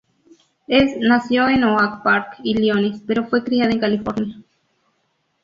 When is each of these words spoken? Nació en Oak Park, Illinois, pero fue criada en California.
Nació 0.99 1.47
en 1.47 1.63
Oak 1.63 2.01
Park, 2.01 2.37
Illinois, 2.43 3.03
pero 3.05 3.27
fue 3.27 3.43
criada 3.43 3.71
en 3.71 3.79
California. 3.79 4.41